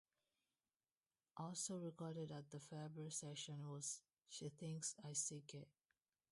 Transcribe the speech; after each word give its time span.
Also 1.37 1.77
recorded 1.77 2.31
at 2.31 2.49
the 2.49 2.59
February 2.59 3.11
session 3.11 3.69
was 3.69 4.01
"She 4.27 4.49
Thinks 4.49 4.95
I 5.05 5.13
Still 5.13 5.43
Care". 5.47 5.67